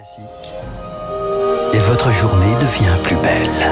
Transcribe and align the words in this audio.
Classique. 0.00 0.54
Et 1.74 1.78
votre 1.78 2.10
journée 2.10 2.54
devient 2.54 2.96
plus 3.02 3.16
belle. 3.16 3.66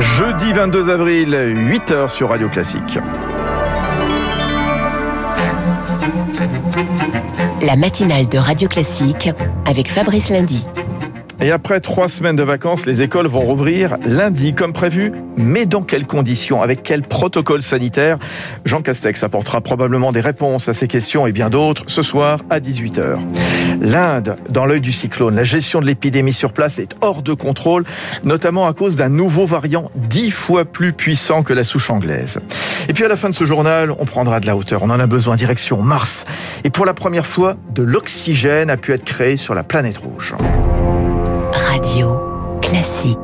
Jeudi 0.00 0.52
22 0.52 0.88
avril, 0.88 1.30
8h 1.30 2.08
sur 2.08 2.30
Radio 2.30 2.48
Classique. 2.48 2.98
La 7.62 7.76
matinale 7.76 8.28
de 8.28 8.38
Radio 8.38 8.66
Classique 8.66 9.30
avec 9.66 9.88
Fabrice 9.88 10.30
Lundy. 10.30 10.66
Et 11.40 11.50
après 11.50 11.80
trois 11.80 12.08
semaines 12.08 12.36
de 12.36 12.42
vacances, 12.42 12.86
les 12.86 13.02
écoles 13.02 13.26
vont 13.26 13.40
rouvrir 13.40 13.96
lundi 14.06 14.54
comme 14.54 14.72
prévu. 14.72 15.12
Mais 15.36 15.66
dans 15.66 15.82
quelles 15.82 16.06
conditions 16.06 16.62
Avec 16.62 16.82
quel 16.82 17.02
protocole 17.02 17.62
sanitaire? 17.62 18.18
Jean 18.64 18.82
Castex 18.82 19.22
apportera 19.22 19.60
probablement 19.60 20.12
des 20.12 20.20
réponses 20.20 20.68
à 20.68 20.74
ces 20.74 20.86
questions 20.86 21.26
et 21.26 21.32
bien 21.32 21.50
d'autres 21.50 21.84
ce 21.88 22.02
soir 22.02 22.40
à 22.50 22.60
18h. 22.60 23.18
L'Inde, 23.80 24.36
dans 24.48 24.64
l'œil 24.64 24.80
du 24.80 24.92
cyclone, 24.92 25.34
la 25.34 25.44
gestion 25.44 25.80
de 25.80 25.86
l'épidémie 25.86 26.32
sur 26.32 26.52
place 26.52 26.78
est 26.78 26.94
hors 27.00 27.22
de 27.22 27.34
contrôle, 27.34 27.84
notamment 28.24 28.66
à 28.66 28.72
cause 28.72 28.96
d'un 28.96 29.08
nouveau 29.08 29.46
variant 29.46 29.90
dix 29.96 30.30
fois 30.30 30.64
plus 30.64 30.92
puissant 30.92 31.42
que 31.42 31.52
la 31.52 31.64
souche 31.64 31.90
anglaise. 31.90 32.38
Et 32.88 32.92
puis 32.92 33.04
à 33.04 33.08
la 33.08 33.16
fin 33.16 33.28
de 33.28 33.34
ce 33.34 33.44
journal, 33.44 33.90
on 33.98 34.04
prendra 34.04 34.40
de 34.40 34.46
la 34.46 34.56
hauteur. 34.56 34.82
On 34.82 34.90
en 34.90 35.00
a 35.00 35.06
besoin, 35.06 35.36
direction 35.36 35.82
Mars. 35.82 36.24
Et 36.62 36.70
pour 36.70 36.86
la 36.86 36.94
première 36.94 37.26
fois, 37.26 37.56
de 37.74 37.82
l'oxygène 37.82 38.70
a 38.70 38.76
pu 38.76 38.92
être 38.92 39.04
créé 39.04 39.36
sur 39.36 39.54
la 39.54 39.64
planète 39.64 39.98
rouge. 39.98 40.34
Radio 41.74 42.20
Classique. 42.62 43.18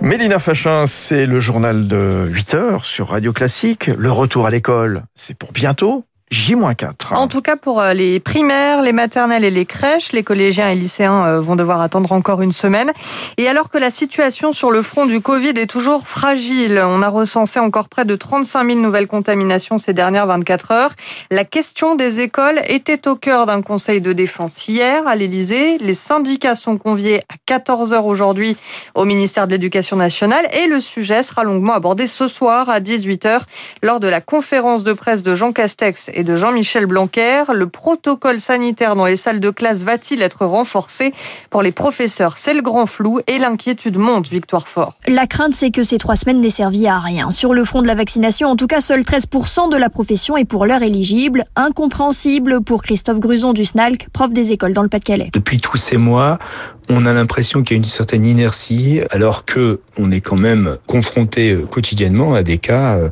Mélina 0.00 0.38
Fachin, 0.38 0.86
c'est 0.86 1.26
le 1.26 1.38
journal 1.38 1.86
de 1.86 2.26
8 2.30 2.54
heures 2.54 2.84
sur 2.86 3.08
Radio 3.08 3.34
Classique. 3.34 3.88
Le 3.98 4.10
retour 4.10 4.46
à 4.46 4.50
l'école, 4.50 5.02
c'est 5.14 5.36
pour 5.36 5.52
bientôt. 5.52 6.06
J-4. 6.34 7.14
En 7.14 7.28
tout 7.28 7.40
cas, 7.40 7.54
pour 7.54 7.80
euh, 7.80 7.92
les 7.92 8.18
primaires, 8.18 8.82
les 8.82 8.92
maternelles 8.92 9.44
et 9.44 9.52
les 9.52 9.66
crèches, 9.66 10.10
les 10.10 10.24
collégiens 10.24 10.68
et 10.68 10.74
lycéens 10.74 11.24
euh, 11.24 11.40
vont 11.40 11.54
devoir 11.54 11.80
attendre 11.80 12.10
encore 12.10 12.42
une 12.42 12.50
semaine. 12.50 12.90
Et 13.36 13.48
alors 13.48 13.70
que 13.70 13.78
la 13.78 13.88
situation 13.88 14.52
sur 14.52 14.72
le 14.72 14.82
front 14.82 15.06
du 15.06 15.20
Covid 15.20 15.50
est 15.50 15.70
toujours 15.70 16.08
fragile, 16.08 16.82
on 16.84 17.02
a 17.02 17.08
recensé 17.08 17.60
encore 17.60 17.88
près 17.88 18.04
de 18.04 18.16
35 18.16 18.66
000 18.66 18.80
nouvelles 18.80 19.06
contaminations 19.06 19.78
ces 19.78 19.92
dernières 19.92 20.26
24 20.26 20.72
heures. 20.72 20.90
La 21.30 21.44
question 21.44 21.94
des 21.94 22.20
écoles 22.20 22.60
était 22.66 23.06
au 23.06 23.14
cœur 23.14 23.46
d'un 23.46 23.62
conseil 23.62 24.00
de 24.00 24.12
défense 24.12 24.66
hier 24.66 25.06
à 25.06 25.14
l'Élysée. 25.14 25.78
Les 25.78 25.94
syndicats 25.94 26.56
sont 26.56 26.78
conviés 26.78 27.20
à 27.32 27.36
14 27.46 27.92
heures 27.92 28.06
aujourd'hui 28.06 28.56
au 28.96 29.04
ministère 29.04 29.46
de 29.46 29.52
l'Éducation 29.52 29.96
nationale 29.96 30.48
et 30.52 30.66
le 30.66 30.80
sujet 30.80 31.22
sera 31.22 31.44
longuement 31.44 31.74
abordé 31.74 32.08
ce 32.08 32.26
soir 32.26 32.68
à 32.70 32.80
18 32.80 33.26
heures 33.26 33.46
lors 33.84 34.00
de 34.00 34.08
la 34.08 34.20
conférence 34.20 34.82
de 34.82 34.94
presse 34.94 35.22
de 35.22 35.36
Jean 35.36 35.52
Castex 35.52 36.10
et 36.12 36.23
de 36.24 36.36
Jean-Michel 36.36 36.86
Blanquer. 36.86 37.44
Le 37.52 37.66
protocole 37.68 38.40
sanitaire 38.40 38.96
dans 38.96 39.06
les 39.06 39.16
salles 39.16 39.40
de 39.40 39.50
classe 39.50 39.82
va-t-il 39.82 40.22
être 40.22 40.44
renforcé? 40.44 41.14
Pour 41.50 41.62
les 41.62 41.72
professeurs, 41.72 42.36
c'est 42.36 42.54
le 42.54 42.62
grand 42.62 42.86
flou 42.86 43.20
et 43.26 43.38
l'inquiétude 43.38 43.96
monte, 43.96 44.28
Victoire 44.28 44.66
Fort. 44.66 44.94
La 45.06 45.26
crainte, 45.26 45.54
c'est 45.54 45.70
que 45.70 45.82
ces 45.82 45.98
trois 45.98 46.16
semaines 46.16 46.40
n'aient 46.40 46.50
servi 46.50 46.86
à 46.86 46.98
rien. 46.98 47.30
Sur 47.30 47.54
le 47.54 47.64
front 47.64 47.82
de 47.82 47.86
la 47.86 47.94
vaccination, 47.94 48.48
en 48.48 48.56
tout 48.56 48.66
cas, 48.66 48.80
seuls 48.80 49.02
13% 49.02 49.70
de 49.70 49.76
la 49.76 49.90
profession 49.90 50.36
est 50.36 50.44
pour 50.44 50.66
l'heure 50.66 50.82
éligible. 50.82 51.44
Incompréhensible 51.56 52.62
pour 52.62 52.82
Christophe 52.82 53.20
Gruson 53.20 53.52
du 53.52 53.64
SNALC, 53.64 54.08
prof 54.12 54.32
des 54.32 54.52
écoles 54.52 54.72
dans 54.72 54.82
le 54.82 54.88
Pas-de-Calais. 54.88 55.30
Depuis 55.32 55.58
tous 55.58 55.76
ces 55.76 55.96
mois, 55.96 56.38
on 56.88 57.06
a 57.06 57.14
l'impression 57.14 57.62
qu'il 57.62 57.76
y 57.76 57.78
a 57.78 57.82
une 57.82 57.84
certaine 57.84 58.26
inertie, 58.26 59.00
alors 59.10 59.44
que 59.44 59.80
on 59.98 60.10
est 60.10 60.20
quand 60.20 60.36
même 60.36 60.76
confronté 60.86 61.52
euh, 61.52 61.66
quotidiennement 61.66 62.34
à 62.34 62.42
des 62.42 62.58
cas. 62.58 62.96
Euh, 62.96 63.08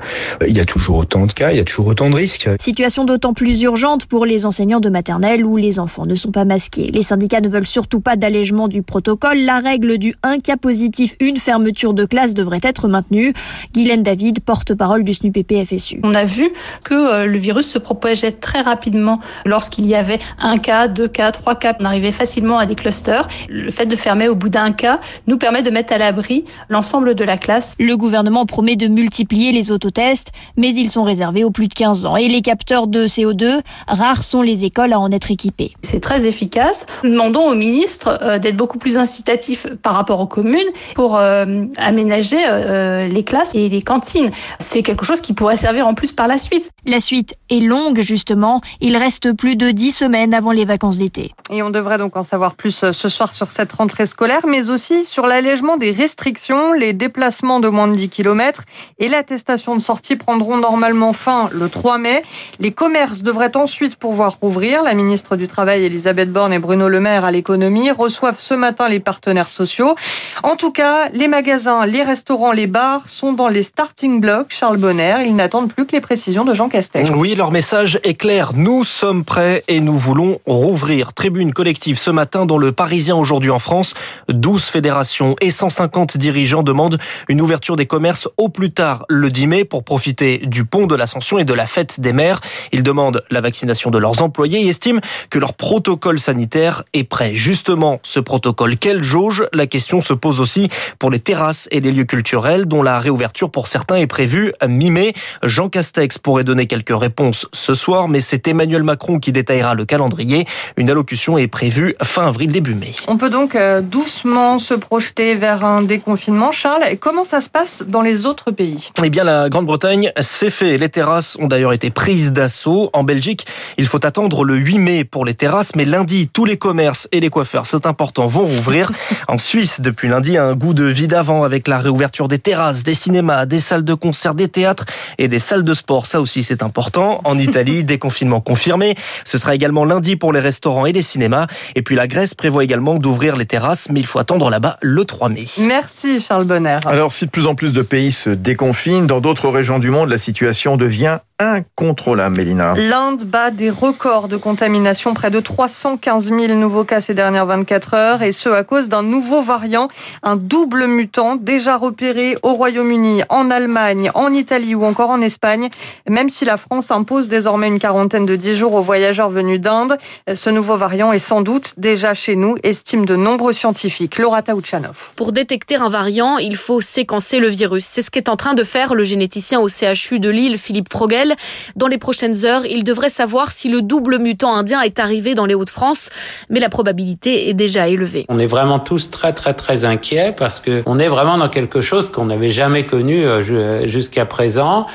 il 0.47 0.56
y 0.56 0.61
a 0.61 0.65
toujours 0.65 0.98
autant 0.98 1.27
de 1.27 1.33
cas, 1.33 1.53
il 1.53 1.56
y 1.56 1.61
a 1.61 1.65
toujours 1.65 1.87
autant 1.87 2.11
de 2.11 2.15
risques. 2.15 2.48
Situation 2.61 3.05
d'autant 3.05 3.33
plus 3.33 3.62
urgente 3.62 4.06
pour 4.06 4.27
les 4.27 4.47
enseignants 4.47 4.81
de 4.81 4.91
maternelle 4.91 5.45
où 5.45 5.56
les 5.56 5.78
enfants 5.78 6.06
ne 6.06 6.15
sont 6.15 6.33
pas 6.33 6.45
masqués. 6.45 6.91
Les 6.93 7.03
syndicats 7.03 7.41
ne 7.41 7.48
veulent 7.48 7.67
surtout 7.67 8.00
pas 8.00 8.17
d'allègement 8.17 8.69
du 8.69 8.83
protocole. 8.83 9.39
La 9.39 9.59
règle 9.59 9.98
du 9.98 10.15
1 10.23 10.41
cas 10.41 10.56
positif, 10.56 11.17
une 11.20 11.37
fermeture 11.37 11.95
de 11.95 12.05
classe 12.05 12.34
devrait 12.34 12.61
être 12.62 12.89
maintenue. 12.89 13.32
Guylaine 13.72 14.03
David, 14.03 14.41
porte-parole 14.41 15.03
du 15.03 15.12
SNUPP-FSU. 15.12 16.00
On 16.03 16.15
a 16.15 16.25
vu 16.25 16.50
que 16.84 16.94
euh, 16.94 17.27
le 17.27 17.38
virus 17.38 17.69
se 17.69 17.78
propageait 17.78 18.32
très 18.32 18.61
rapidement 18.61 19.21
lorsqu'il 19.44 19.87
y 19.87 19.94
avait 19.94 20.19
un 20.38 20.59
cas, 20.59 20.88
deux 20.88 21.09
cas, 21.09 21.32
trois 21.32 21.55
cas. 21.55 21.75
On 21.81 21.84
arrivait 21.84 22.12
facilement 22.12 22.59
à 22.59 22.66
des 22.66 22.75
clusters 22.75 23.28
le 23.62 23.71
fait 23.71 23.87
de 23.87 23.97
fermer 23.97 24.28
au 24.28 24.34
bout 24.34 24.49
d'un 24.49 24.73
cas 24.73 25.00
nous 25.27 25.39
permet 25.39 25.62
de 25.62 25.71
mettre 25.71 25.93
à 25.93 25.99
l'abri 25.99 26.45
l'ensemble 26.69 27.15
de 27.15 27.25
la 27.25 27.39
classe. 27.39 27.75
Le 27.78 27.97
gouvernement 27.97 28.45
promet 28.45 28.77
de 28.77 28.89
multiplier 28.89 29.53
les 29.53 29.71
autotests, 29.71 30.33
mais 30.56 30.75
ils 30.75 30.91
sont 30.91 31.03
réservés 31.03 31.45
aux 31.45 31.50
plus 31.50 31.69
de 31.69 31.75
15 31.75 32.06
ans. 32.06 32.17
Et 32.17 32.28
les 32.28 32.43
capteurs 32.43 32.87
de 32.87 33.06
CO2, 33.06 33.61
rares 33.87 34.23
sont 34.23 34.43
les 34.43 34.65
écoles 34.65 34.93
à 34.93 34.99
en 34.99 35.11
être 35.11 35.31
équipées. 35.31 35.73
C'est 35.83 36.00
très 36.00 36.27
efficace. 36.27 36.87
Nous 37.05 37.11
demandons 37.11 37.49
au 37.49 37.55
ministre 37.55 38.19
euh, 38.23 38.39
d'être 38.39 38.56
beaucoup 38.56 38.78
plus 38.78 38.99
incitatif 38.99 39.67
par 39.83 39.94
rapport 39.94 40.21
aux 40.21 40.27
communes 40.27 40.69
pour 40.94 41.17
euh, 41.17 41.65
aménager 41.77 42.39
euh, 42.44 43.06
les 43.06 43.23
classes 43.23 43.53
et 43.55 43.69
les 43.69 43.83
cantines. 43.83 44.31
C'est 44.59 44.83
quelque 44.83 45.05
chose 45.05 45.21
qui 45.21 45.33
pourrait 45.33 45.56
servir 45.56 45.87
en 45.87 45.94
plus 45.94 46.12
par 46.12 46.27
la 46.27 46.39
suite. 46.39 46.71
La 46.87 47.00
suite 47.00 47.34
est 47.50 47.61
longue, 47.61 48.00
justement. 48.00 48.61
Il 48.81 48.97
reste 48.97 49.33
plus 49.33 49.56
de 49.56 49.71
10 49.71 49.93
semaines 49.93 50.34
avant 50.34 50.50
les 50.50 50.65
vacances 50.65 50.99
d'été. 50.99 51.33
Et 51.50 51.62
on 51.62 51.71
devrait 51.71 51.99
donc 51.99 52.17
en 52.17 52.23
savoir 52.23 52.55
plus 52.55 52.84
ce 52.93 53.09
soir 53.09 53.33
sur 53.33 53.51
cette 53.52 53.72
rentrée 53.72 54.06
scolaire, 54.06 54.46
mais 54.46 54.70
aussi 54.70 55.04
sur 55.04 55.26
l'allègement 55.26 55.76
des 55.76 55.90
restrictions. 55.90 56.72
Les 56.72 56.92
déplacements 56.92 57.60
de 57.60 57.68
moins 57.68 57.88
de 57.88 57.94
10 57.94 58.08
km 58.08 58.62
et 58.98 59.08
l'attestation 59.08 59.76
de 59.76 59.80
sortie 59.80 60.16
prendront 60.16 60.56
normalement 60.56 61.12
fin 61.12 61.48
le 61.52 61.68
3 61.68 61.98
mai. 61.98 62.22
Les 62.58 62.72
commerces 62.72 63.22
devraient 63.22 63.56
ensuite 63.56 63.96
pouvoir 63.96 64.38
rouvrir. 64.40 64.82
La 64.82 64.94
ministre 64.94 65.36
du 65.36 65.46
Travail, 65.46 65.84
Elisabeth 65.84 66.32
Borne 66.32 66.52
et 66.52 66.58
Bruno 66.58 66.88
Le 66.88 67.00
Maire 67.00 67.24
à 67.24 67.30
l'économie 67.30 67.90
reçoivent 67.90 68.40
ce 68.40 68.54
matin 68.54 68.88
les 68.88 69.00
partenaires 69.00 69.46
sociaux. 69.46 69.94
En 70.42 70.56
tout 70.56 70.72
cas, 70.72 71.08
les 71.12 71.28
magasins, 71.28 71.86
les 71.86 72.02
restaurants, 72.02 72.52
les 72.52 72.66
bars 72.66 73.08
sont 73.08 73.32
dans 73.32 73.48
les 73.48 73.62
starting 73.62 74.20
blocks. 74.20 74.50
Charles 74.50 74.78
Bonner, 74.78 75.24
ils 75.26 75.34
n'attendent 75.34 75.72
plus 75.72 75.86
que 75.86 75.92
les 75.92 76.00
précisions 76.00 76.44
de 76.44 76.54
Jean 76.54 76.69
Castex. 76.69 77.10
Oui, 77.14 77.34
leur 77.34 77.50
message 77.50 78.00
est 78.02 78.14
clair. 78.14 78.52
Nous 78.54 78.84
sommes 78.84 79.24
prêts 79.24 79.62
et 79.69 79.80
nous 79.80 79.98
voulons 79.98 80.38
rouvrir. 80.46 81.12
Tribune 81.12 81.52
collective 81.52 81.98
ce 81.98 82.10
matin 82.10 82.46
dans 82.46 82.58
le 82.58 82.72
Parisien 82.72 83.16
aujourd'hui 83.16 83.41
en 83.50 83.58
France. 83.58 83.94
12 84.28 84.62
fédérations 84.64 85.36
et 85.41 85.50
150 85.50 86.16
dirigeants 86.16 86.62
demandent 86.62 86.98
une 87.28 87.41
ouverture 87.41 87.76
des 87.76 87.86
commerces 87.86 88.28
au 88.36 88.48
plus 88.48 88.70
tard 88.70 89.04
le 89.08 89.30
10 89.30 89.47
mai 89.47 89.64
pour 89.64 89.84
profiter 89.84 90.38
du 90.38 90.64
pont 90.64 90.86
de 90.86 90.94
l'Ascension 90.94 91.38
et 91.38 91.44
de 91.44 91.54
la 91.54 91.66
fête 91.66 92.00
des 92.00 92.12
mères. 92.12 92.41
Ils 92.72 92.82
demandent 92.82 93.22
la 93.31 93.41
vaccination 93.41 93.91
de 93.91 93.98
leurs 93.98 94.22
employés 94.22 94.64
et 94.64 94.69
estiment 94.69 95.00
que 95.31 95.38
leur 95.38 95.54
protocole 95.54 96.19
sanitaire 96.19 96.82
est 96.92 97.04
prêt. 97.04 97.34
Justement, 97.34 98.00
ce 98.02 98.20
protocole, 98.20 98.76
quelle 98.76 99.02
jauge? 99.02 99.44
La 99.52 99.66
question 99.66 100.02
se 100.02 100.12
pose 100.12 100.41
aussi 100.41 100.69
pour 100.98 101.10
les 101.10 101.19
terrasses 101.19 101.69
et 101.70 101.81
les 101.81 101.92
lieux 101.92 102.04
culturels 102.04 102.66
dont 102.66 102.82
la 102.82 102.98
réouverture 102.98 103.50
pour 103.50 103.66
certains 103.66 103.97
est 103.97 104.06
prévue 104.06 104.52
mi-mai. 104.66 105.12
Jean 105.42 105.69
Castex 105.69 106.19
pourrait 106.19 106.44
donner 106.44 106.66
quelques 106.66 106.97
réponses 106.97 107.47
ce 107.52 107.75
soir, 107.75 108.08
mais 108.08 108.20
c'est 108.20 108.47
Emmanuel 108.48 108.82
Macron 108.82 109.19
qui 109.19 109.32
détaillera 109.32 109.75
le 109.75 109.84
calendrier. 109.84 110.47
Une 110.76 110.91
allocution 110.91 111.38
est 111.38 111.48
prévue 111.48 111.94
fin 112.02 112.26
avril, 112.26 112.50
début 112.52 112.75
mai. 112.75 112.92
Donc 113.32 113.56
euh, 113.56 113.81
doucement 113.81 114.59
se 114.59 114.75
projeter 114.75 115.34
vers 115.34 115.65
un 115.65 115.82
déconfinement. 115.82 116.53
Charles, 116.53 116.84
comment 117.00 117.25
ça 117.25 117.41
se 117.41 117.48
passe 117.48 117.82
dans 117.88 118.03
les 118.03 118.26
autres 118.26 118.50
pays? 118.50 118.91
Eh 119.03 119.09
bien, 119.09 119.25
la 119.25 119.48
Grande-Bretagne, 119.48 120.12
c'est 120.20 120.50
fait. 120.50 120.76
Les 120.76 120.91
terrasses 120.91 121.37
ont 121.41 121.47
d'ailleurs 121.47 121.72
été 121.72 121.91
prises 121.91 122.32
d'assaut. 122.32 122.91
En 122.93 123.04
Belgique, 123.04 123.47
il 123.78 123.87
faut 123.87 124.04
attendre 124.04 124.44
le 124.44 124.54
8 124.54 124.78
mai 124.78 125.04
pour 125.04 125.25
les 125.25 125.32
terrasses, 125.32 125.75
mais 125.75 125.87
lundi, 125.87 126.28
tous 126.28 126.44
les 126.44 126.59
commerces 126.59 127.09
et 127.10 127.20
les 127.20 127.31
coiffeurs, 127.31 127.65
c'est 127.65 127.87
important, 127.87 128.26
vont 128.26 128.44
rouvrir. 128.44 128.93
En 129.28 129.38
Suisse, 129.38 129.81
depuis 129.81 130.09
lundi, 130.09 130.37
un 130.37 130.54
goût 130.54 130.75
de 130.75 130.84
vie 130.84 131.09
d'avant 131.09 131.43
avec 131.43 131.69
la 131.69 131.78
réouverture 131.78 132.28
des 132.28 132.38
terrasses, 132.38 132.82
des 132.82 132.93
cinémas, 132.93 133.47
des 133.47 133.60
salles 133.60 133.84
de 133.84 133.94
concert, 133.94 134.34
des 134.34 134.49
théâtres 134.49 134.84
et 135.16 135.28
des 135.28 135.38
salles 135.38 135.64
de 135.64 135.72
sport. 135.72 136.04
Ça 136.04 136.20
aussi, 136.20 136.43
c'est 136.43 136.62
important. 136.62 137.22
En 137.25 137.38
Italie, 137.49 137.82
déconfinement 137.82 138.43
confirmé. 138.43 138.94
Ce 139.25 139.38
sera 139.38 139.54
également 139.54 139.87
lundi 139.87 140.16
pour 140.16 140.34
les 140.34 140.41
restaurants 140.41 140.84
et 140.84 140.93
les 140.93 141.00
cinémas. 141.00 141.46
Et 141.76 141.82
puis 141.82 141.96
la 141.96 142.06
Grèce 142.06 142.34
prévoit 142.34 142.62
également 142.62 142.99
d'ouvrir 142.99 143.21
les 143.30 143.46
terrasses, 143.46 143.88
mais 143.90 144.00
il 144.00 144.06
faut 144.06 144.19
attendre 144.19 144.50
là-bas 144.50 144.78
le 144.80 145.04
3 145.04 145.28
mai. 145.28 145.46
Merci 145.58 146.20
Charles 146.20 146.44
Bonner. 146.44 146.78
Alors 146.86 147.12
si 147.12 147.26
de 147.26 147.30
plus 147.30 147.46
en 147.46 147.54
plus 147.54 147.72
de 147.72 147.82
pays 147.82 148.10
se 148.10 148.30
déconfinent, 148.30 149.06
dans 149.06 149.20
d'autres 149.20 149.48
régions 149.48 149.78
du 149.78 149.90
monde, 149.90 150.08
la 150.08 150.19
situation 150.19 150.76
devient 150.76 151.19
incontrôlable, 151.38 152.36
Mélina. 152.36 152.74
L'Inde 152.76 153.24
bat 153.24 153.50
des 153.50 153.70
records 153.70 154.28
de 154.28 154.36
contamination, 154.36 155.12
près 155.12 155.30
de 155.30 155.40
315 155.40 156.28
000 156.28 156.54
nouveaux 156.54 156.84
cas 156.84 157.00
ces 157.00 157.14
dernières 157.14 157.46
24 157.46 157.94
heures, 157.94 158.22
et 158.22 158.30
ce 158.30 158.48
à 158.48 158.62
cause 158.62 158.88
d'un 158.88 159.02
nouveau 159.02 159.42
variant, 159.42 159.88
un 160.22 160.36
double 160.36 160.86
mutant 160.86 161.36
déjà 161.36 161.76
repéré 161.76 162.36
au 162.42 162.52
Royaume-Uni, 162.52 163.22
en 163.28 163.50
Allemagne, 163.50 164.10
en 164.14 164.32
Italie 164.32 164.74
ou 164.74 164.84
encore 164.84 165.10
en 165.10 165.20
Espagne. 165.20 165.69
Même 166.08 166.28
si 166.28 166.44
la 166.44 166.56
France 166.56 166.90
impose 166.90 167.28
désormais 167.28 167.69
une 167.69 167.80
quarantaine 167.80 168.26
de 168.26 168.36
10 168.36 168.54
jours 168.54 168.74
aux 168.74 168.82
voyageurs 168.82 169.30
venus 169.30 169.60
d'Inde, 169.60 169.96
ce 170.32 170.50
nouveau 170.50 170.76
variant 170.76 171.12
est 171.12 171.19
sans 171.19 171.40
doute 171.40 171.74
déjà 171.76 172.14
chez 172.14 172.36
nous, 172.36 172.56
estime 172.62 173.04
de 173.04 173.12
de 173.12 173.17
nombreux 173.17 173.53
scientifiques. 173.53 174.19
Laura 174.19 174.43
Taouchanov. 174.43 175.11
Pour 175.17 175.32
détecter 175.32 175.76
un 175.76 175.91
variant, 175.91 176.38
il 176.38 176.56
faut 176.56 176.81
séquencer 176.81 177.41
le 177.41 177.49
virus. 177.49 177.85
C'est 177.85 178.00
ce 178.00 178.11
qu'est 178.11 178.31
en 178.31 178.37
train 178.37 178.55
de 178.55 178.64
faire 178.64 178.94
le 178.94 179.05
généticien 179.05 179.61
au 179.61 179.69
CHU 179.69 180.19
de 180.19 180.31
Lille, 180.31 180.56
Philippe 180.56 180.91
Frogel. 180.91 181.35
Dans 181.76 181.88
les 181.88 181.99
prochaines 181.99 182.47
heures, 182.47 182.64
il 182.64 182.85
devrait 182.85 183.11
savoir 183.11 183.53
si 183.53 183.69
le 183.69 183.82
double 183.82 184.19
mutant 184.19 184.55
indien 184.55 184.81
est 184.81 184.99
arrivé 184.99 185.35
dans 185.35 185.44
les 185.44 185.55
Hauts-de-France, 185.55 186.09
mais 186.49 186.59
la 186.59 186.70
probabilité 186.70 187.50
est 187.50 187.55
déjà 187.55 187.88
élevée. 187.88 188.25
On 188.31 188.38
est 188.38 188.47
vraiment 188.47 188.79
tous 188.79 189.11
très 189.11 189.35
très 189.35 189.53
très 189.53 189.85
inquiets 189.85 190.32
parce 190.35 190.58
que 190.58 190.82
on 190.87 190.99
est 190.99 191.08
vraiment 191.08 191.37
dans 191.37 191.50
quelque 191.50 191.82
chose 191.82 192.11
qu'on 192.11 192.26
n'avait 192.26 192.50
jamais 192.50 192.87
connu 192.87 193.26
euh, 193.26 193.87
jusqu'à 193.87 194.25
présent. 194.25 194.87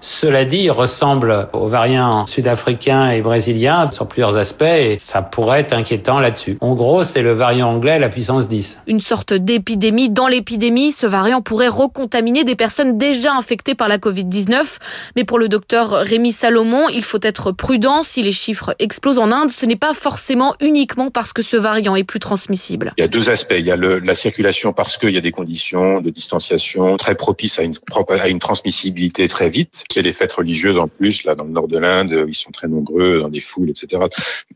Cela 0.00 0.44
dit, 0.44 0.58
il 0.58 0.70
ressemble 0.70 1.48
aux 1.52 1.66
variants 1.66 2.24
sud-africains 2.26 3.10
et 3.10 3.20
brésiliens 3.20 3.90
sur 3.90 4.06
plusieurs 4.06 4.36
aspects 4.36 4.62
et 4.62 4.96
ça 5.00 5.22
pourrait 5.22 5.60
être 5.60 5.72
inquiétant 5.72 6.20
là-dessus. 6.20 6.56
En 6.60 6.74
gros, 6.74 7.02
c'est 7.02 7.22
le 7.22 7.32
variant 7.32 7.53
anglais 7.62 7.98
la 7.98 8.08
puissance 8.08 8.48
10. 8.48 8.82
Une 8.86 9.00
sorte 9.00 9.32
d'épidémie. 9.32 10.10
Dans 10.10 10.28
l'épidémie, 10.28 10.92
ce 10.92 11.06
variant 11.06 11.42
pourrait 11.42 11.68
recontaminer 11.68 12.44
des 12.44 12.56
personnes 12.56 12.98
déjà 12.98 13.34
infectées 13.34 13.74
par 13.74 13.88
la 13.88 13.98
Covid-19. 13.98 14.78
Mais 15.16 15.24
pour 15.24 15.38
le 15.38 15.48
docteur 15.48 15.90
Rémi 15.90 16.32
Salomon, 16.32 16.88
il 16.88 17.04
faut 17.04 17.18
être 17.22 17.52
prudent. 17.52 18.02
Si 18.02 18.22
les 18.22 18.32
chiffres 18.32 18.74
explosent 18.78 19.18
en 19.18 19.30
Inde, 19.30 19.50
ce 19.50 19.66
n'est 19.66 19.76
pas 19.76 19.94
forcément 19.94 20.54
uniquement 20.60 21.10
parce 21.10 21.32
que 21.32 21.42
ce 21.42 21.56
variant 21.56 21.96
est 21.96 22.04
plus 22.04 22.20
transmissible. 22.20 22.92
Il 22.98 23.02
y 23.02 23.04
a 23.04 23.08
deux 23.08 23.30
aspects. 23.30 23.54
Il 23.58 23.64
y 23.64 23.70
a 23.70 23.76
le, 23.76 23.98
la 23.98 24.14
circulation 24.14 24.72
parce 24.72 24.96
qu'il 24.96 25.10
y 25.10 25.18
a 25.18 25.20
des 25.20 25.32
conditions 25.32 26.00
de 26.00 26.10
distanciation 26.10 26.96
très 26.96 27.14
propices 27.14 27.58
à 27.58 27.62
une, 27.62 27.74
à 28.08 28.28
une 28.28 28.38
transmissibilité 28.38 29.28
très 29.28 29.50
vite. 29.50 29.84
Il 29.90 29.96
y 29.96 29.98
a 30.00 30.02
les 30.02 30.12
fêtes 30.12 30.32
religieuses 30.32 30.78
en 30.78 30.88
plus, 30.88 31.24
là, 31.24 31.34
dans 31.34 31.44
le 31.44 31.50
nord 31.50 31.68
de 31.68 31.78
l'Inde, 31.78 32.24
ils 32.28 32.34
sont 32.34 32.50
très 32.50 32.68
nombreux, 32.68 33.20
dans 33.20 33.28
des 33.28 33.40
foules, 33.40 33.70
etc. 33.70 34.02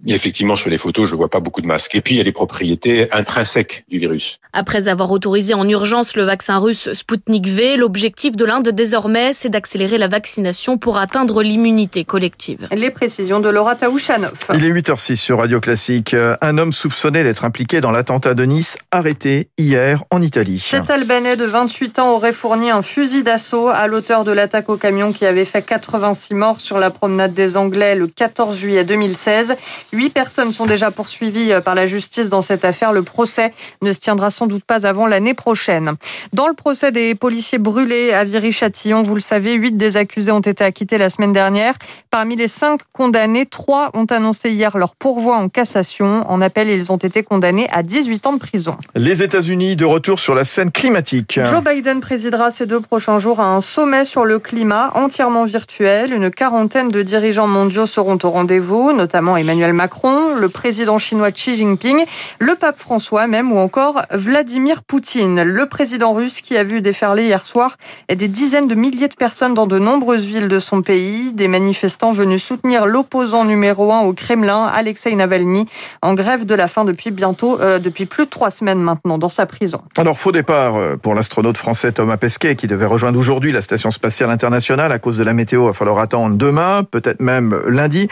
Et 0.07 0.13
effectivement, 0.13 0.57
sur 0.57 0.71
les 0.71 0.79
photos, 0.79 1.09
je 1.09 1.15
vois 1.15 1.29
pas 1.29 1.41
beaucoup 1.41 1.61
de 1.61 1.67
masques. 1.67 1.95
Et 1.95 2.01
puis, 2.01 2.15
il 2.15 2.19
y 2.19 2.21
a 2.21 2.25
les 2.25 2.33
propriétés 2.33 2.88
intrinsèques 3.13 3.85
du 3.89 3.99
virus. 3.99 4.39
Après 4.53 4.89
avoir 4.89 5.11
autorisé 5.13 5.55
en 5.55 5.69
urgence 5.69 6.17
le 6.17 6.23
vaccin 6.25 6.59
russe 6.59 6.93
Sputnik 6.93 7.47
V, 7.49 7.77
l'objectif 7.77 8.37
de 8.37 8.45
l'Inde 8.45 8.69
désormais, 8.69 9.33
c'est 9.33 9.49
d'accélérer 9.49 9.99
la 9.99 10.09
vaccination 10.09 10.79
pour 10.79 10.99
atteindre 10.99 11.43
l'immunité 11.43 12.05
collective. 12.05 12.67
Les 12.73 12.91
précisions 12.91 13.41
de 13.41 13.49
Laura 13.49 13.75
Taouchanov. 13.77 14.39
Il 14.55 14.65
est 14.65 14.73
8h06 14.73 15.17
sur 15.17 15.39
Radio 15.39 15.61
Classique. 15.61 16.15
Un 16.41 16.59
homme 16.59 16.73
soupçonné 16.73 17.23
d'être 17.23 17.45
impliqué 17.45 17.81
dans 17.81 17.91
l'attentat 17.91 18.35
de 18.35 18.45
Nice, 18.45 18.77
arrêté 18.91 19.49
hier 19.59 20.03
en 20.11 20.23
Italie. 20.23 20.61
Cet 20.61 20.91
Albanais 20.91 21.37
de 21.37 21.45
28 21.45 21.99
ans 21.99 22.15
aurait 22.15 22.33
fourni 22.33 22.71
un 22.71 22.83
fusil 22.83 23.23
d'assaut 23.23 23.69
à 23.69 23.87
l'auteur 23.87 24.25
de 24.25 24.33
l'attaque 24.33 24.69
au 24.69 24.77
camion 24.77 25.13
qui 25.13 25.27
avait 25.27 25.45
fait 25.45 25.63
86 25.63 26.35
morts 26.35 26.61
sur 26.61 26.79
la 26.79 26.91
promenade 26.91 27.35
des 27.35 27.57
Anglais 27.57 27.95
le 27.95 28.07
14 28.07 28.57
juillet 28.57 28.85
2016. 28.85 29.55
Huit 29.93 30.11
personnes 30.11 30.53
sont 30.53 30.67
déjà 30.67 30.91
poursuivies 30.91 31.53
par 31.65 31.75
la 31.75 31.87
justice 31.87 32.29
dans 32.29 32.43
cette 32.43 32.65
affaire. 32.65 32.78
Le 32.93 33.03
procès 33.03 33.53
ne 33.83 33.93
se 33.93 33.99
tiendra 33.99 34.31
sans 34.31 34.47
doute 34.47 34.65
pas 34.65 34.87
avant 34.87 35.07
l'année 35.07 35.35
prochaine. 35.35 35.95
Dans 36.33 36.47
le 36.47 36.55
procès 36.55 36.93
des 36.93 37.15
policiers 37.15 37.59
brûlés 37.59 38.13
à 38.13 38.25
Viry-Châtillon, 38.25 39.03
vous 39.03 39.15
le 39.15 39.21
savez, 39.21 39.55
huit 39.55 39.77
des 39.77 39.97
accusés 39.97 40.31
ont 40.31 40.41
été 40.41 40.63
acquittés 40.63 40.97
la 40.97 41.11
semaine 41.11 41.33
dernière. 41.33 41.75
Parmi 42.11 42.37
les 42.37 42.49
cinq 42.49 42.81
condamnés, 42.93 43.47
trois 43.47 43.91
ont 43.95 44.07
annoncé 44.07 44.51
hier 44.51 44.79
leur 44.79 44.95
pourvoi 44.95 45.37
en 45.37 45.49
cassation. 45.49 46.25
En 46.31 46.41
appel, 46.41 46.69
ils 46.69 46.93
ont 46.93 46.97
été 46.97 47.23
condamnés 47.23 47.69
à 47.71 47.83
18 47.83 48.27
ans 48.27 48.33
de 48.35 48.39
prison. 48.39 48.77
Les 48.95 49.23
États-Unis 49.23 49.75
de 49.75 49.85
retour 49.85 50.21
sur 50.21 50.35
la 50.35 50.45
scène 50.45 50.71
climatique. 50.71 51.41
Joe 51.45 51.63
Biden 51.63 52.01
présidera 52.01 52.51
ces 52.51 52.67
deux 52.67 52.81
prochains 52.81 53.19
jours 53.19 53.41
à 53.41 53.47
un 53.47 53.61
sommet 53.61 54.05
sur 54.05 54.25
le 54.25 54.39
climat 54.39 54.93
entièrement 54.95 55.45
virtuel. 55.45 56.13
Une 56.13 56.31
quarantaine 56.31 56.89
de 56.89 57.03
dirigeants 57.03 57.49
mondiaux 57.49 57.87
seront 57.87 58.19
au 58.23 58.31
rendez-vous, 58.31 58.93
notamment 58.93 59.37
Emmanuel 59.37 59.73
Macron, 59.73 60.35
le 60.35 60.49
président 60.49 60.99
chinois 60.99 61.33
Xi 61.33 61.57
Jinping, 61.57 62.05
le 62.39 62.55
pape 62.55 62.68
François 62.77 63.27
même 63.27 63.53
ou 63.53 63.59
encore 63.59 64.03
Vladimir 64.11 64.83
Poutine, 64.83 65.43
le 65.43 65.67
président 65.67 66.13
russe 66.13 66.41
qui 66.41 66.57
a 66.57 66.63
vu 66.63 66.81
déferler 66.81 67.25
hier 67.25 67.45
soir 67.45 67.77
des 68.09 68.29
dizaines 68.29 68.69
de 68.69 68.75
milliers 68.75 69.09
de 69.09 69.15
personnes 69.15 69.55
dans 69.55 69.67
de 69.67 69.79
nombreuses 69.79 70.25
villes 70.25 70.49
de 70.49 70.59
son 70.59 70.83
pays, 70.83 71.33
des 71.33 71.49
manifestants 71.49 72.13
venus 72.13 72.45
soutenir 72.45 72.87
l'opposant 72.87 73.45
numéro 73.45 73.93
un 73.93 74.01
au 74.01 74.13
Kremlin, 74.13 74.65
Alexei 74.65 75.15
Navalny, 75.15 75.67
en 76.03 76.15
grève 76.15 76.45
de 76.45 76.55
la 76.55 76.69
faim 76.69 76.85
depuis 76.85 77.11
bientôt, 77.11 77.61
euh, 77.61 77.79
depuis 77.79 78.07
plus 78.07 78.25
de 78.25 78.31
trois 78.31 78.51
semaines 78.51 78.81
maintenant, 78.81 79.19
dans 79.19 79.29
sa 79.29 79.47
prison. 79.47 79.81
Alors, 79.97 80.19
faux 80.19 80.33
départ 80.33 80.77
euh, 80.77 80.97
pour 80.97 81.15
l'astronaute 81.15 81.57
français 81.57 81.93
Thomas 81.93 82.17
Pesquet 82.17 82.57
qui 82.57 82.67
devait 82.67 82.87
rejoindre 82.87 83.19
aujourd'hui 83.19 83.53
la 83.53 83.63
station 83.63 83.91
spatiale 83.91 84.31
internationale 84.31 84.93
à 84.93 84.99
cause 84.99 85.19
de 85.19 85.25
la 85.25 85.33
météo. 85.33 85.65
Il 85.65 85.67
va 85.69 85.73
falloir 85.73 85.99
attendre 85.99 86.37
demain, 86.37 86.85
peut-être 86.85 87.21
même 87.21 87.59
lundi. 87.69 88.09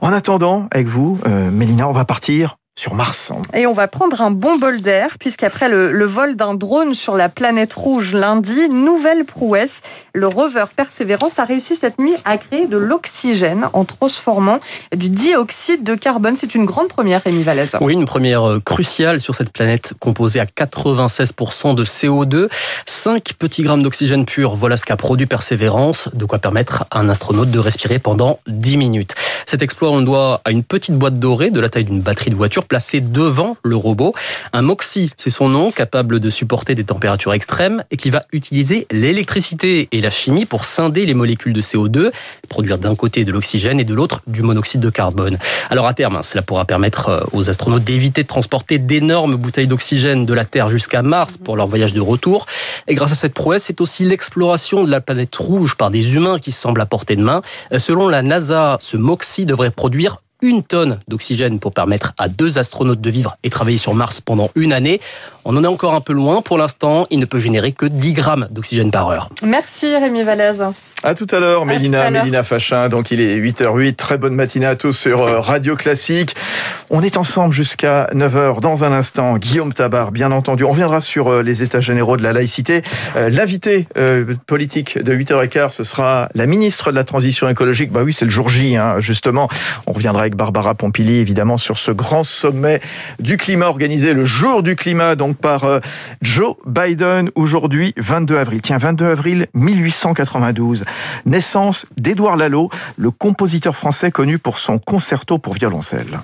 En 0.00 0.12
attendant, 0.12 0.66
avec 0.72 0.88
vous, 0.88 1.18
euh, 1.26 1.50
Mélina, 1.50 1.88
on 1.88 1.92
va 1.92 2.04
partir 2.04 2.56
sur 2.74 2.94
Mars. 2.94 3.32
Et 3.54 3.66
on 3.66 3.72
va 3.72 3.86
prendre 3.86 4.22
un 4.22 4.30
bon 4.30 4.56
bol 4.56 4.80
d'air, 4.80 5.18
puisqu'après 5.18 5.68
le, 5.68 5.92
le, 5.92 6.04
vol 6.06 6.36
d'un 6.36 6.54
drone 6.54 6.94
sur 6.94 7.16
la 7.16 7.28
planète 7.28 7.74
rouge 7.74 8.14
lundi, 8.14 8.68
nouvelle 8.70 9.24
prouesse, 9.24 9.82
le 10.14 10.26
rover 10.26 10.64
Perseverance 10.74 11.38
a 11.38 11.44
réussi 11.44 11.76
cette 11.76 11.98
nuit 11.98 12.14
à 12.24 12.38
créer 12.38 12.66
de 12.66 12.78
l'oxygène 12.78 13.68
en 13.74 13.84
transformant 13.84 14.58
du 14.96 15.10
dioxyde 15.10 15.84
de 15.84 15.94
carbone. 15.94 16.34
C'est 16.36 16.54
une 16.54 16.64
grande 16.64 16.88
première, 16.88 17.22
Rémi 17.22 17.42
Vallès. 17.42 17.76
Oui, 17.80 17.92
une 17.92 18.06
première 18.06 18.58
cruciale 18.64 19.20
sur 19.20 19.34
cette 19.34 19.52
planète 19.52 19.92
composée 20.00 20.40
à 20.40 20.46
96% 20.46 21.74
de 21.74 21.84
CO2. 21.84 22.48
5 22.86 23.34
petits 23.34 23.62
grammes 23.62 23.82
d'oxygène 23.82 24.24
pur, 24.24 24.56
voilà 24.56 24.76
ce 24.76 24.84
qu'a 24.84 24.96
produit 24.96 25.26
Perseverance, 25.26 26.08
de 26.14 26.24
quoi 26.24 26.38
permettre 26.38 26.84
à 26.90 27.00
un 27.00 27.08
astronaute 27.10 27.50
de 27.50 27.58
respirer 27.58 27.98
pendant 27.98 28.38
10 28.46 28.76
minutes. 28.78 29.14
Cet 29.46 29.62
exploit, 29.62 29.90
on 29.90 29.98
le 29.98 30.04
doit 30.04 30.40
à 30.44 30.50
une 30.50 30.64
petite 30.64 30.96
boîte 30.96 31.18
dorée 31.18 31.50
de 31.50 31.60
la 31.60 31.68
taille 31.68 31.84
d'une 31.84 32.00
batterie 32.00 32.30
de 32.30 32.36
voiture 32.36 32.61
placé 32.64 33.00
devant 33.00 33.56
le 33.62 33.76
robot. 33.76 34.14
Un 34.52 34.62
MOXIE, 34.62 35.10
c'est 35.16 35.30
son 35.30 35.48
nom, 35.48 35.70
capable 35.70 36.20
de 36.20 36.30
supporter 36.30 36.74
des 36.74 36.84
températures 36.84 37.32
extrêmes 37.32 37.84
et 37.90 37.96
qui 37.96 38.10
va 38.10 38.24
utiliser 38.32 38.86
l'électricité 38.90 39.88
et 39.92 40.00
la 40.00 40.10
chimie 40.10 40.46
pour 40.46 40.64
scinder 40.64 41.06
les 41.06 41.14
molécules 41.14 41.52
de 41.52 41.62
CO2, 41.62 42.10
produire 42.48 42.78
d'un 42.78 42.94
côté 42.94 43.24
de 43.24 43.32
l'oxygène 43.32 43.80
et 43.80 43.84
de 43.84 43.94
l'autre 43.94 44.22
du 44.26 44.42
monoxyde 44.42 44.80
de 44.80 44.90
carbone. 44.90 45.38
Alors 45.70 45.86
à 45.86 45.94
terme, 45.94 46.20
cela 46.22 46.42
pourra 46.42 46.64
permettre 46.64 47.28
aux 47.32 47.48
astronautes 47.48 47.84
d'éviter 47.84 48.22
de 48.22 48.28
transporter 48.28 48.78
d'énormes 48.78 49.36
bouteilles 49.36 49.66
d'oxygène 49.66 50.26
de 50.26 50.34
la 50.34 50.44
Terre 50.44 50.68
jusqu'à 50.68 51.02
Mars 51.02 51.36
pour 51.36 51.56
leur 51.56 51.66
voyage 51.66 51.94
de 51.94 52.00
retour. 52.00 52.46
Et 52.88 52.94
grâce 52.94 53.12
à 53.12 53.14
cette 53.14 53.34
prouesse, 53.34 53.64
c'est 53.64 53.80
aussi 53.80 54.04
l'exploration 54.04 54.84
de 54.84 54.90
la 54.90 55.00
planète 55.00 55.34
rouge 55.34 55.76
par 55.76 55.90
des 55.90 56.14
humains 56.14 56.38
qui 56.38 56.52
semblent 56.52 56.80
à 56.80 56.86
portée 56.86 57.16
de 57.16 57.22
main. 57.22 57.42
Selon 57.76 58.08
la 58.08 58.22
NASA, 58.22 58.76
ce 58.80 58.96
MOXIE 58.96 59.46
devrait 59.46 59.70
produire 59.70 60.18
une 60.42 60.62
tonne 60.62 60.98
d'oxygène 61.08 61.58
pour 61.58 61.72
permettre 61.72 62.12
à 62.18 62.28
deux 62.28 62.58
astronautes 62.58 63.00
de 63.00 63.10
vivre 63.10 63.36
et 63.42 63.50
travailler 63.50 63.78
sur 63.78 63.94
Mars 63.94 64.20
pendant 64.20 64.50
une 64.54 64.72
année. 64.72 65.00
On 65.44 65.56
en 65.56 65.64
est 65.64 65.68
encore 65.68 65.94
un 65.94 66.00
peu 66.00 66.12
loin. 66.12 66.42
Pour 66.42 66.58
l'instant, 66.58 67.06
il 67.10 67.18
ne 67.18 67.24
peut 67.24 67.38
générer 67.38 67.72
que 67.72 67.86
10 67.86 68.12
grammes 68.12 68.48
d'oxygène 68.50 68.90
par 68.90 69.08
heure. 69.08 69.30
Merci 69.42 69.96
Rémi 69.96 70.22
Vallès. 70.22 70.60
À 71.04 71.14
tout 71.14 71.26
à 71.32 71.40
l'heure, 71.40 71.66
Mélina, 71.66 72.10
Mélina 72.10 72.44
Fachin. 72.44 72.88
Donc 72.88 73.10
il 73.10 73.20
est 73.20 73.36
8h08. 73.36 73.96
Très 73.96 74.18
bonne 74.18 74.34
matinée 74.34 74.66
à 74.66 74.76
tous 74.76 74.92
sur 74.92 75.18
Radio 75.20 75.74
Classique. 75.74 76.36
On 76.90 77.02
est 77.02 77.16
ensemble 77.16 77.52
jusqu'à 77.52 78.08
9h. 78.12 78.60
Dans 78.60 78.84
un 78.84 78.92
instant, 78.92 79.36
Guillaume 79.36 79.72
Tabar, 79.72 80.12
bien 80.12 80.30
entendu. 80.30 80.62
On 80.62 80.70
reviendra 80.70 81.00
sur 81.00 81.42
les 81.42 81.62
états 81.62 81.80
généraux 81.80 82.16
de 82.16 82.22
la 82.22 82.32
laïcité. 82.32 82.82
L'invité 83.16 83.88
politique 84.46 84.96
de 84.96 85.12
8h15, 85.12 85.70
ce 85.70 85.84
sera 85.84 86.28
la 86.34 86.46
ministre 86.46 86.92
de 86.92 86.96
la 86.96 87.04
Transition 87.04 87.48
écologique. 87.48 87.90
Bah 87.90 88.02
oui, 88.04 88.12
c'est 88.12 88.24
le 88.24 88.30
jour 88.30 88.48
J, 88.48 88.76
hein, 88.76 89.00
justement. 89.00 89.48
On 89.88 89.92
reviendra 89.92 90.26
Barbara 90.34 90.74
Pompili, 90.74 91.16
évidemment, 91.16 91.58
sur 91.58 91.78
ce 91.78 91.90
grand 91.90 92.24
sommet 92.24 92.80
du 93.18 93.36
climat 93.36 93.66
organisé 93.66 94.14
le 94.14 94.24
jour 94.24 94.62
du 94.62 94.76
climat, 94.76 95.14
donc 95.16 95.36
par 95.36 95.80
Joe 96.22 96.56
Biden, 96.66 97.30
aujourd'hui, 97.34 97.94
22 97.96 98.36
avril. 98.36 98.62
Tiens, 98.62 98.78
22 98.78 99.06
avril 99.06 99.46
1892. 99.54 100.84
Naissance 101.26 101.86
d'Édouard 101.96 102.36
Lalo, 102.36 102.70
le 102.96 103.10
compositeur 103.10 103.76
français 103.76 104.10
connu 104.10 104.38
pour 104.38 104.58
son 104.58 104.78
concerto 104.78 105.38
pour 105.38 105.54
violoncelle. 105.54 106.20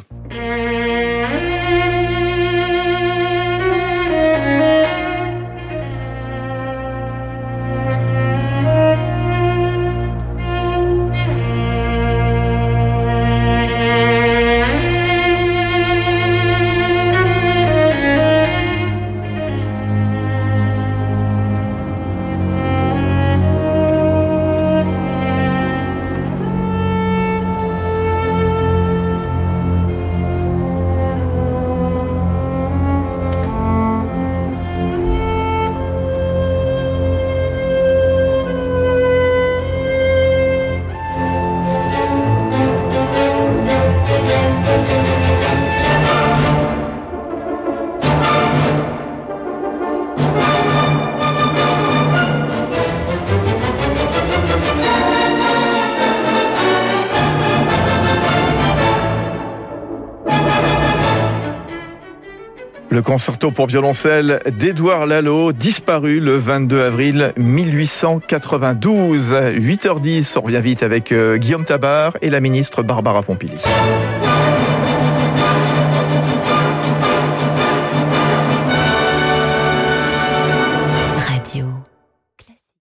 Concerto 63.09 63.51
pour 63.51 63.67
violoncelle 63.69 64.39
d'Édouard 64.59 65.07
Lalo, 65.07 65.53
disparu 65.55 66.21
le 66.21 66.37
22 66.37 66.83
avril 66.83 67.33
1892. 67.39 69.33
8h10, 69.33 70.37
on 70.37 70.43
revient 70.43 70.61
vite 70.61 70.83
avec 70.83 71.11
euh, 71.13 71.39
Guillaume 71.39 71.65
Tabar 71.65 72.19
et 72.21 72.29
la 72.29 72.41
ministre 72.41 72.83
Barbara 72.83 73.23
Pompili. 73.23 73.57